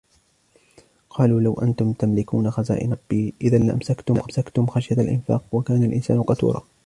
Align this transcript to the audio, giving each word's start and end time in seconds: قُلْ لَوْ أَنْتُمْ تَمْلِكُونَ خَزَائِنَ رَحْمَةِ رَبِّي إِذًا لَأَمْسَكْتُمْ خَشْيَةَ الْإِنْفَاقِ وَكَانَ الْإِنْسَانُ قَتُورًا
قُلْ 1.09 1.29
لَوْ 1.43 1.53
أَنْتُمْ 1.61 1.93
تَمْلِكُونَ 1.93 2.51
خَزَائِنَ 2.51 2.91
رَحْمَةِ 2.93 2.97
رَبِّي 3.11 3.33
إِذًا 3.41 3.57
لَأَمْسَكْتُمْ 3.57 4.65
خَشْيَةَ 4.67 4.95
الْإِنْفَاقِ 5.01 5.43
وَكَانَ 5.51 5.83
الْإِنْسَانُ 5.83 6.21
قَتُورًا 6.23 6.63